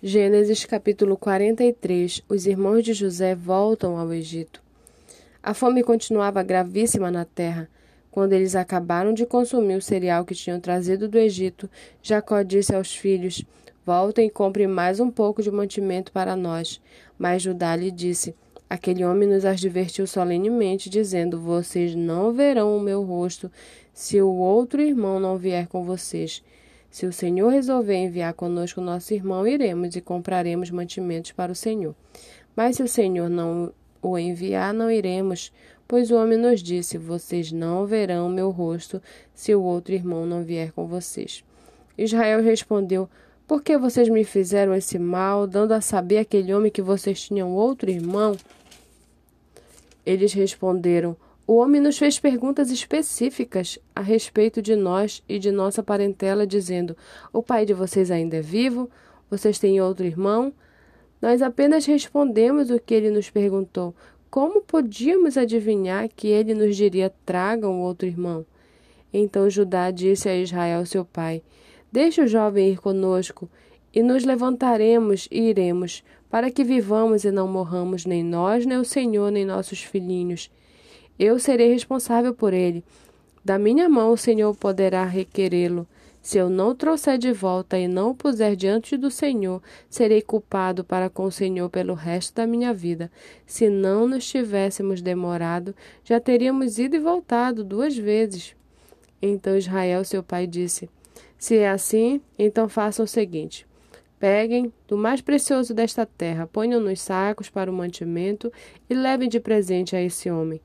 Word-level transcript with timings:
Gênesis 0.00 0.64
capítulo 0.64 1.16
43 1.16 2.22
Os 2.28 2.46
irmãos 2.46 2.84
de 2.84 2.92
José 2.92 3.34
voltam 3.34 3.98
ao 3.98 4.12
Egito. 4.12 4.62
A 5.42 5.52
fome 5.52 5.82
continuava 5.82 6.40
gravíssima 6.40 7.10
na 7.10 7.24
terra. 7.24 7.68
Quando 8.08 8.32
eles 8.32 8.54
acabaram 8.54 9.12
de 9.12 9.26
consumir 9.26 9.74
o 9.74 9.82
cereal 9.82 10.24
que 10.24 10.36
tinham 10.36 10.60
trazido 10.60 11.08
do 11.08 11.18
Egito, 11.18 11.68
Jacó 12.00 12.42
disse 12.42 12.72
aos 12.72 12.94
filhos: 12.94 13.44
Voltem 13.84 14.28
e 14.28 14.30
comprem 14.30 14.68
mais 14.68 15.00
um 15.00 15.10
pouco 15.10 15.42
de 15.42 15.50
mantimento 15.50 16.12
para 16.12 16.36
nós. 16.36 16.80
Mas 17.18 17.42
Judá 17.42 17.74
lhe 17.74 17.90
disse: 17.90 18.36
Aquele 18.70 19.04
homem 19.04 19.28
nos 19.28 19.44
advertiu 19.44 20.06
solenemente, 20.06 20.88
dizendo: 20.88 21.40
Vocês 21.40 21.96
não 21.96 22.32
verão 22.32 22.76
o 22.76 22.80
meu 22.80 23.02
rosto 23.02 23.50
se 23.92 24.22
o 24.22 24.32
outro 24.32 24.80
irmão 24.80 25.18
não 25.18 25.36
vier 25.36 25.66
com 25.66 25.82
vocês. 25.82 26.40
Se 26.90 27.06
o 27.06 27.12
Senhor 27.12 27.50
resolver 27.50 27.94
enviar 27.94 28.32
conosco 28.34 28.80
nosso 28.80 29.12
irmão, 29.12 29.46
iremos 29.46 29.94
e 29.94 30.00
compraremos 30.00 30.70
mantimentos 30.70 31.32
para 31.32 31.52
o 31.52 31.54
Senhor. 31.54 31.94
Mas 32.56 32.76
se 32.76 32.82
o 32.82 32.88
Senhor 32.88 33.28
não 33.28 33.72
o 34.00 34.18
enviar, 34.18 34.72
não 34.72 34.90
iremos, 34.90 35.52
pois 35.86 36.10
o 36.10 36.16
homem 36.16 36.38
nos 36.38 36.62
disse: 36.62 36.98
Vocês 36.98 37.52
não 37.52 37.86
verão 37.86 38.28
meu 38.28 38.50
rosto 38.50 39.02
se 39.34 39.54
o 39.54 39.62
outro 39.62 39.94
irmão 39.94 40.26
não 40.26 40.42
vier 40.42 40.72
com 40.72 40.86
vocês. 40.86 41.44
Israel 41.96 42.42
respondeu: 42.42 43.08
Por 43.46 43.62
que 43.62 43.76
vocês 43.76 44.08
me 44.08 44.24
fizeram 44.24 44.74
esse 44.74 44.98
mal, 44.98 45.46
dando 45.46 45.72
a 45.72 45.80
saber 45.80 46.18
aquele 46.18 46.54
homem 46.54 46.70
que 46.70 46.82
vocês 46.82 47.20
tinham 47.20 47.54
outro 47.54 47.90
irmão? 47.90 48.36
Eles 50.06 50.32
responderam: 50.32 51.16
o 51.48 51.56
homem 51.56 51.80
nos 51.80 51.96
fez 51.96 52.20
perguntas 52.20 52.70
específicas 52.70 53.78
a 53.96 54.02
respeito 54.02 54.60
de 54.60 54.76
nós 54.76 55.22
e 55.26 55.38
de 55.38 55.50
nossa 55.50 55.82
parentela, 55.82 56.46
dizendo: 56.46 56.94
O 57.32 57.42
pai 57.42 57.64
de 57.64 57.72
vocês 57.72 58.10
ainda 58.10 58.36
é 58.36 58.42
vivo? 58.42 58.90
Vocês 59.30 59.58
têm 59.58 59.80
outro 59.80 60.04
irmão? 60.04 60.52
Nós 61.22 61.40
apenas 61.40 61.86
respondemos 61.86 62.68
o 62.68 62.78
que 62.78 62.92
ele 62.92 63.08
nos 63.10 63.30
perguntou. 63.30 63.94
Como 64.30 64.60
podíamos 64.60 65.38
adivinhar 65.38 66.06
que 66.14 66.28
ele 66.28 66.52
nos 66.52 66.76
diria: 66.76 67.10
Tragam 67.24 67.80
outro 67.80 68.06
irmão? 68.06 68.44
Então 69.10 69.48
Judá 69.48 69.90
disse 69.90 70.28
a 70.28 70.36
Israel, 70.36 70.84
seu 70.84 71.02
pai: 71.02 71.42
Deixe 71.90 72.20
o 72.20 72.28
jovem 72.28 72.72
ir 72.72 72.78
conosco, 72.78 73.48
e 73.94 74.02
nos 74.02 74.22
levantaremos 74.22 75.26
e 75.30 75.48
iremos, 75.48 76.04
para 76.28 76.50
que 76.50 76.62
vivamos 76.62 77.24
e 77.24 77.30
não 77.30 77.48
morramos, 77.48 78.04
nem 78.04 78.22
nós, 78.22 78.66
nem 78.66 78.76
o 78.76 78.84
Senhor, 78.84 79.32
nem 79.32 79.46
nossos 79.46 79.82
filhinhos. 79.82 80.50
Eu 81.18 81.40
serei 81.40 81.72
responsável 81.72 82.32
por 82.32 82.52
ele. 82.52 82.84
Da 83.44 83.58
minha 83.58 83.88
mão 83.88 84.12
o 84.12 84.16
Senhor 84.16 84.54
poderá 84.54 85.04
requerê-lo. 85.04 85.84
Se 86.22 86.38
eu 86.38 86.48
não 86.48 86.76
trouxer 86.76 87.18
de 87.18 87.32
volta 87.32 87.76
e 87.76 87.88
não 87.88 88.10
o 88.10 88.14
puser 88.14 88.54
diante 88.54 88.96
do 88.96 89.10
Senhor, 89.10 89.60
serei 89.88 90.22
culpado 90.22 90.84
para 90.84 91.10
com 91.10 91.24
o 91.24 91.32
Senhor 91.32 91.68
pelo 91.70 91.94
resto 91.94 92.34
da 92.34 92.46
minha 92.46 92.72
vida. 92.72 93.10
Se 93.46 93.68
não 93.68 94.06
nos 94.06 94.28
tivéssemos 94.28 95.00
demorado, 95.00 95.74
já 96.04 96.20
teríamos 96.20 96.78
ido 96.78 96.94
e 96.94 97.00
voltado 97.00 97.64
duas 97.64 97.96
vezes. 97.96 98.54
Então 99.20 99.56
Israel, 99.56 100.04
seu 100.04 100.22
pai, 100.22 100.46
disse: 100.46 100.88
Se 101.36 101.56
é 101.56 101.70
assim, 101.70 102.20
então 102.38 102.68
façam 102.68 103.04
o 103.04 103.08
seguinte: 103.08 103.66
Peguem 104.20 104.72
do 104.86 104.96
mais 104.96 105.20
precioso 105.20 105.74
desta 105.74 106.06
terra, 106.06 106.46
ponham 106.46 106.80
nos 106.80 107.00
sacos 107.00 107.48
para 107.48 107.70
o 107.70 107.74
mantimento 107.74 108.52
e 108.88 108.94
levem 108.94 109.28
de 109.28 109.40
presente 109.40 109.96
a 109.96 110.02
esse 110.02 110.30
homem 110.30 110.60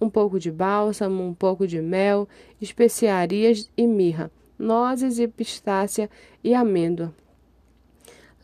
um 0.00 0.08
pouco 0.08 0.38
de 0.38 0.50
bálsamo, 0.50 1.22
um 1.22 1.34
pouco 1.34 1.66
de 1.66 1.80
mel, 1.80 2.28
especiarias 2.60 3.70
e 3.76 3.86
mirra, 3.86 4.30
nozes 4.58 5.18
e 5.18 5.26
pistácia 5.26 6.08
e 6.42 6.54
amêndoa. 6.54 7.12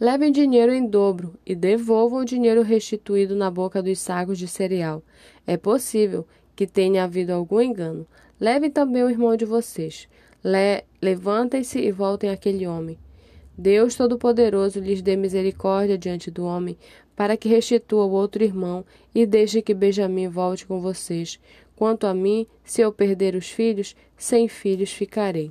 Levem 0.01 0.33
dinheiro 0.33 0.73
em 0.73 0.87
dobro 0.87 1.35
e 1.47 1.55
devolvam 1.55 2.21
o 2.21 2.25
dinheiro 2.25 2.63
restituído 2.63 3.37
na 3.37 3.51
boca 3.51 3.83
dos 3.83 4.01
sacos 4.01 4.39
de 4.39 4.49
cereal. 4.49 5.03
É 5.47 5.57
possível 5.57 6.27
que 6.57 6.67
tenha 6.67 7.05
havido 7.05 7.33
algum 7.33 7.61
engano. 7.61 8.07
Levem 8.41 8.71
também 8.71 9.05
o 9.05 9.11
irmão 9.11 9.37
de 9.37 9.45
vocês. 9.45 10.09
Le 10.43 10.85
Levantem-se 11.01 11.79
e 11.79 11.93
voltem 11.93 12.31
àquele 12.31 12.67
homem. 12.67 12.99
Deus 13.57 13.95
Todo-Poderoso 13.95 14.81
lhes 14.81 15.01
dê 15.01 15.15
misericórdia 15.15 15.97
diante 15.97 16.29
do 16.29 16.45
homem, 16.45 16.77
para 17.17 17.37
que 17.37 17.49
restitua 17.49 18.05
o 18.05 18.11
outro 18.11 18.43
irmão 18.43 18.85
e 19.15 19.25
deixe 19.27 19.63
que 19.63 19.75
Benjamim 19.75 20.29
volte 20.29 20.67
com 20.67 20.81
vocês. 20.81 21.39
Quanto 21.77 22.07
a 22.07 22.15
mim, 22.15 22.47
se 22.63 22.81
eu 22.81 22.93
perder 22.93 23.35
os 23.35 23.51
filhos, 23.51 23.97
sem 24.17 24.49
filhos 24.49 24.93
ficarei. 24.93 25.51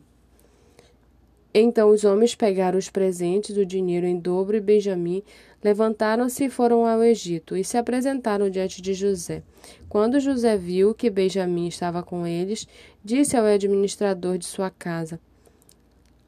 Então 1.53 1.89
os 1.89 2.03
homens 2.03 2.33
pegaram 2.33 2.79
os 2.79 2.89
presentes, 2.89 3.55
o 3.57 3.65
dinheiro 3.65 4.07
em 4.07 4.17
dobro, 4.17 4.57
e 4.57 4.59
Benjamim 4.59 5.21
levantaram-se 5.63 6.45
e 6.45 6.49
foram 6.49 6.85
ao 6.85 7.03
Egito, 7.03 7.55
e 7.55 7.63
se 7.63 7.77
apresentaram 7.77 8.49
diante 8.49 8.81
de 8.81 8.93
José. 8.93 9.43
Quando 9.87 10.19
José 10.19 10.57
viu 10.57 10.95
que 10.95 11.11
Benjamim 11.11 11.67
estava 11.67 12.01
com 12.01 12.25
eles, 12.25 12.67
disse 13.03 13.37
ao 13.37 13.45
administrador 13.45 14.39
de 14.39 14.45
sua 14.45 14.71
casa: 14.71 15.19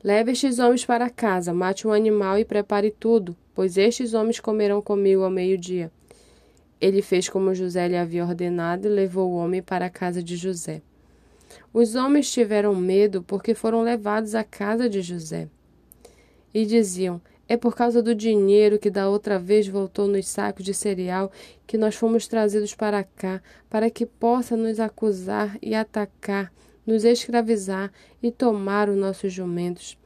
Leve 0.05 0.33
estes 0.33 0.59
homens 0.59 0.85
para 0.85 1.09
casa, 1.09 1.51
mate 1.51 1.87
um 1.87 1.91
animal 1.91 2.37
e 2.37 2.45
prepare 2.45 2.91
tudo, 2.91 3.35
pois 3.55 3.75
estes 3.75 4.13
homens 4.13 4.39
comerão 4.39 4.79
comigo 4.79 5.23
ao 5.23 5.31
meio-dia. 5.31 5.91
Ele 6.79 7.01
fez 7.01 7.27
como 7.27 7.55
José 7.55 7.87
lhe 7.87 7.97
havia 7.97 8.23
ordenado 8.23 8.87
e 8.87 8.91
levou 8.91 9.31
o 9.31 9.35
homem 9.35 9.63
para 9.63 9.87
a 9.87 9.89
casa 9.89 10.21
de 10.21 10.35
José. 10.35 10.83
Os 11.73 11.95
homens 11.95 12.31
tiveram 12.31 12.75
medo 12.75 13.23
porque 13.23 13.55
foram 13.55 13.81
levados 13.81 14.35
à 14.35 14.43
casa 14.43 14.87
de 14.87 15.01
José. 15.01 15.47
E 16.53 16.67
diziam: 16.67 17.19
É 17.47 17.57
por 17.57 17.75
causa 17.75 18.03
do 18.03 18.13
dinheiro 18.13 18.77
que 18.77 18.91
da 18.91 19.09
outra 19.09 19.39
vez 19.39 19.67
voltou 19.67 20.07
nos 20.07 20.27
sacos 20.27 20.63
de 20.63 20.75
cereal 20.75 21.31
que 21.65 21.79
nós 21.79 21.95
fomos 21.95 22.27
trazidos 22.27 22.75
para 22.75 23.03
cá, 23.03 23.41
para 23.67 23.89
que 23.89 24.05
possa 24.05 24.55
nos 24.55 24.79
acusar 24.79 25.57
e 25.63 25.73
atacar 25.73 26.53
nos 26.85 27.03
escravizar 27.03 27.91
e 28.21 28.31
tomar 28.31 28.89
os 28.89 28.97
nossos 28.97 29.31
jumentos. 29.31 29.97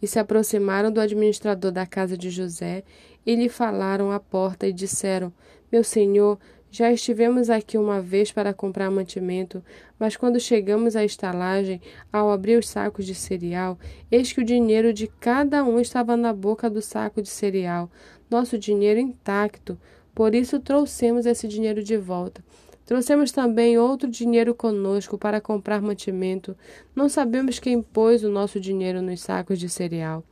E 0.00 0.06
se 0.06 0.18
aproximaram 0.18 0.90
do 0.90 1.00
administrador 1.00 1.72
da 1.72 1.86
casa 1.86 2.16
de 2.16 2.30
José 2.30 2.84
e 3.24 3.34
lhe 3.34 3.48
falaram 3.48 4.10
à 4.10 4.20
porta 4.20 4.66
e 4.66 4.72
disseram: 4.72 5.32
Meu 5.72 5.82
senhor, 5.82 6.38
já 6.70 6.92
estivemos 6.92 7.48
aqui 7.48 7.78
uma 7.78 8.02
vez 8.02 8.30
para 8.30 8.52
comprar 8.52 8.90
mantimento, 8.90 9.64
mas 9.98 10.16
quando 10.16 10.38
chegamos 10.38 10.94
à 10.94 11.04
estalagem, 11.04 11.80
ao 12.12 12.30
abrir 12.30 12.58
os 12.58 12.68
sacos 12.68 13.06
de 13.06 13.14
cereal, 13.14 13.78
eis 14.10 14.32
que 14.32 14.40
o 14.40 14.44
dinheiro 14.44 14.92
de 14.92 15.06
cada 15.06 15.64
um 15.64 15.80
estava 15.80 16.16
na 16.16 16.34
boca 16.34 16.68
do 16.68 16.82
saco 16.82 17.22
de 17.22 17.30
cereal, 17.30 17.90
nosso 18.28 18.58
dinheiro 18.58 19.00
intacto. 19.00 19.78
Por 20.14 20.34
isso 20.34 20.60
trouxemos 20.60 21.24
esse 21.24 21.48
dinheiro 21.48 21.82
de 21.82 21.96
volta. 21.96 22.44
Trouxemos 22.86 23.32
também 23.32 23.76
outro 23.76 24.08
dinheiro 24.08 24.54
conosco 24.54 25.18
para 25.18 25.40
comprar 25.40 25.82
mantimento. 25.82 26.56
Não 26.94 27.08
sabemos 27.08 27.58
quem 27.58 27.82
pôs 27.82 28.22
o 28.22 28.30
nosso 28.30 28.60
dinheiro 28.60 29.02
nos 29.02 29.20
sacos 29.20 29.58
de 29.58 29.68
cereal. 29.68 30.22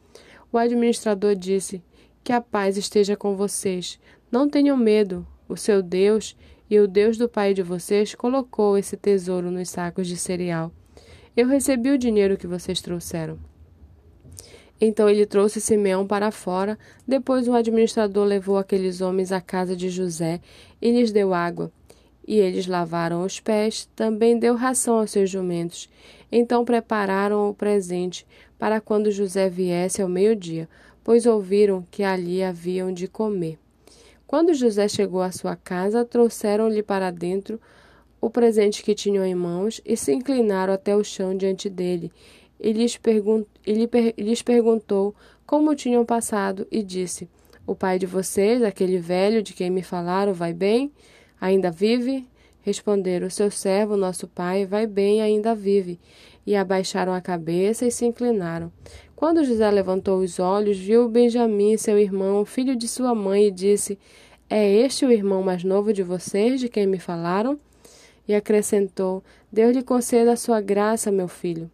O 0.52 0.56
administrador 0.56 1.34
disse: 1.34 1.82
Que 2.22 2.32
a 2.32 2.40
paz 2.40 2.76
esteja 2.76 3.16
com 3.16 3.36
vocês. 3.36 3.98
Não 4.30 4.48
tenham 4.48 4.76
medo. 4.76 5.26
O 5.48 5.56
seu 5.56 5.82
Deus 5.82 6.36
e 6.70 6.78
o 6.78 6.86
Deus 6.86 7.18
do 7.18 7.28
pai 7.28 7.52
de 7.54 7.62
vocês 7.62 8.14
colocou 8.14 8.78
esse 8.78 8.96
tesouro 8.96 9.50
nos 9.50 9.68
sacos 9.68 10.06
de 10.06 10.16
cereal. 10.16 10.72
Eu 11.36 11.48
recebi 11.48 11.90
o 11.90 11.98
dinheiro 11.98 12.36
que 12.36 12.46
vocês 12.46 12.80
trouxeram. 12.80 13.36
Então 14.80 15.08
ele 15.08 15.26
trouxe 15.26 15.60
Simeão 15.60 16.06
para 16.06 16.30
fora. 16.30 16.78
Depois 17.06 17.48
o 17.48 17.52
administrador 17.52 18.24
levou 18.24 18.56
aqueles 18.58 19.00
homens 19.00 19.32
à 19.32 19.40
casa 19.40 19.74
de 19.74 19.90
José 19.90 20.40
e 20.80 20.92
lhes 20.92 21.10
deu 21.10 21.34
água 21.34 21.72
e 22.26 22.38
eles 22.38 22.66
lavaram 22.66 23.24
os 23.24 23.40
pés, 23.40 23.88
também 23.94 24.38
deu 24.38 24.54
ração 24.54 24.98
aos 24.98 25.10
seus 25.10 25.30
jumentos. 25.30 25.88
Então 26.30 26.64
prepararam 26.64 27.48
o 27.48 27.54
presente 27.54 28.26
para 28.58 28.80
quando 28.80 29.10
José 29.10 29.48
viesse 29.48 30.00
ao 30.00 30.08
meio-dia, 30.08 30.68
pois 31.02 31.26
ouviram 31.26 31.86
que 31.90 32.02
ali 32.02 32.42
haviam 32.42 32.92
de 32.92 33.06
comer. 33.06 33.58
Quando 34.26 34.54
José 34.54 34.88
chegou 34.88 35.20
à 35.20 35.30
sua 35.30 35.54
casa, 35.54 36.04
trouxeram-lhe 36.04 36.82
para 36.82 37.10
dentro 37.10 37.60
o 38.20 38.30
presente 38.30 38.82
que 38.82 38.94
tinham 38.94 39.24
em 39.24 39.34
mãos 39.34 39.82
e 39.84 39.96
se 39.96 40.12
inclinaram 40.12 40.72
até 40.72 40.96
o 40.96 41.04
chão 41.04 41.36
diante 41.36 41.68
dele. 41.68 42.10
E 42.58 42.72
e 43.66 43.86
per 43.86 44.14
lhes 44.16 44.42
perguntou 44.42 45.14
como 45.44 45.74
tinham 45.74 46.04
passado 46.06 46.66
e 46.70 46.82
disse: 46.82 47.28
O 47.66 47.74
pai 47.74 47.98
de 47.98 48.06
vocês, 48.06 48.62
aquele 48.62 48.98
velho 48.98 49.42
de 49.42 49.52
quem 49.52 49.68
me 49.68 49.82
falaram, 49.82 50.32
vai 50.32 50.54
bem? 50.54 50.90
Ainda 51.44 51.70
vive? 51.70 52.26
Responderam: 52.62 53.28
Seu 53.28 53.50
servo, 53.50 53.98
nosso 53.98 54.26
pai, 54.26 54.64
vai 54.64 54.86
bem, 54.86 55.20
ainda 55.20 55.54
vive. 55.54 56.00
E 56.46 56.56
abaixaram 56.56 57.12
a 57.12 57.20
cabeça 57.20 57.84
e 57.84 57.90
se 57.90 58.06
inclinaram. 58.06 58.72
Quando 59.14 59.44
José 59.44 59.70
levantou 59.70 60.20
os 60.20 60.38
olhos, 60.38 60.78
viu 60.78 61.06
Benjamim, 61.06 61.76
seu 61.76 61.98
irmão, 61.98 62.46
filho 62.46 62.74
de 62.74 62.88
sua 62.88 63.14
mãe, 63.14 63.48
e 63.48 63.50
disse: 63.50 63.98
É 64.48 64.66
este 64.66 65.04
o 65.04 65.12
irmão 65.12 65.42
mais 65.42 65.62
novo 65.62 65.92
de 65.92 66.02
vocês, 66.02 66.58
de 66.58 66.70
quem 66.70 66.86
me 66.86 66.98
falaram? 66.98 67.60
E 68.26 68.34
acrescentou: 68.34 69.22
Deus 69.52 69.76
lhe 69.76 69.82
conceda 69.82 70.32
a 70.32 70.36
sua 70.36 70.62
graça, 70.62 71.12
meu 71.12 71.28
filho. 71.28 71.70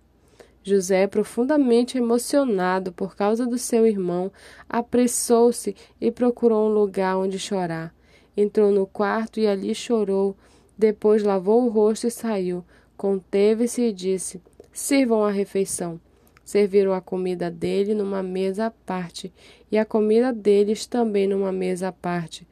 José, 0.65 1.07
profundamente 1.07 1.97
emocionado 1.97 2.91
por 2.91 3.15
causa 3.15 3.47
do 3.47 3.57
seu 3.57 3.87
irmão, 3.87 4.33
apressou-se 4.69 5.77
e 6.01 6.11
procurou 6.11 6.69
um 6.69 6.75
lugar 6.75 7.17
onde 7.17 7.39
chorar. 7.39 7.95
Entrou 8.37 8.71
no 8.71 8.87
quarto 8.87 9.41
e 9.41 9.47
ali 9.47 9.75
chorou. 9.75 10.37
Depois 10.77 11.23
lavou 11.23 11.65
o 11.65 11.69
rosto 11.69 12.07
e 12.07 12.11
saiu. 12.11 12.65
Conteve-se 12.97 13.83
e 13.83 13.93
disse: 13.93 14.41
Sirvam 14.73 15.25
a 15.25 15.31
refeição. 15.31 16.01
Serviram 16.45 16.93
a 16.93 17.01
comida 17.01 17.51
dele 17.51 17.95
numa 17.95 18.23
mesa 18.23 18.67
à 18.67 18.71
parte, 18.71 19.33
e 19.71 19.79
a 19.79 19.85
comida 19.85 20.33
deles 20.33 20.85
também 20.85 21.29
numa 21.29 21.53
mesa 21.53 21.89
à 21.89 21.93
parte. 21.93 22.45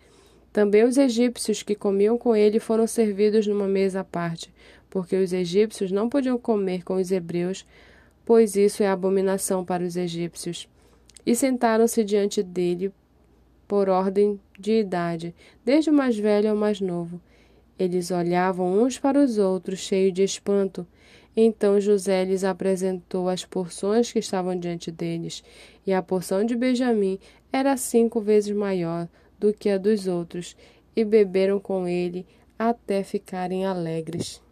Também 0.52 0.84
os 0.84 0.96
egípcios 0.96 1.62
que 1.62 1.74
comiam 1.74 2.16
com 2.16 2.34
ele 2.34 2.60
foram 2.60 2.86
servidos 2.86 3.46
numa 3.46 3.66
mesa 3.66 4.00
à 4.00 4.04
parte, 4.04 4.52
porque 4.88 5.16
os 5.16 5.32
egípcios 5.32 5.90
não 5.90 6.08
podiam 6.08 6.38
comer 6.38 6.84
com 6.84 6.94
os 6.94 7.10
hebreus, 7.10 7.66
pois 8.24 8.56
isso 8.56 8.82
é 8.82 8.88
abominação 8.88 9.64
para 9.64 9.82
os 9.82 9.96
egípcios. 9.96 10.68
E 11.26 11.34
sentaram-se 11.34 12.04
diante 12.04 12.42
dele 12.42 12.92
por 13.68 13.90
ordem 13.90 14.40
de 14.58 14.80
idade, 14.80 15.34
desde 15.62 15.90
o 15.90 15.92
mais 15.92 16.18
velho 16.18 16.50
ao 16.50 16.56
mais 16.56 16.80
novo. 16.80 17.20
Eles 17.78 18.10
olhavam 18.10 18.82
uns 18.82 18.98
para 18.98 19.22
os 19.22 19.36
outros, 19.38 19.78
cheios 19.78 20.14
de 20.14 20.22
espanto. 20.24 20.86
Então 21.36 21.80
José 21.80 22.24
lhes 22.24 22.42
apresentou 22.42 23.28
as 23.28 23.44
porções 23.44 24.10
que 24.10 24.18
estavam 24.18 24.58
diante 24.58 24.90
deles, 24.90 25.44
e 25.86 25.92
a 25.92 26.02
porção 26.02 26.44
de 26.44 26.56
Benjamim 26.56 27.18
era 27.52 27.76
cinco 27.76 28.20
vezes 28.20 28.56
maior 28.56 29.06
do 29.38 29.52
que 29.52 29.68
a 29.68 29.78
dos 29.78 30.08
outros, 30.08 30.56
e 30.96 31.04
beberam 31.04 31.60
com 31.60 31.86
ele 31.86 32.26
até 32.58 33.04
ficarem 33.04 33.64
alegres. 33.64 34.42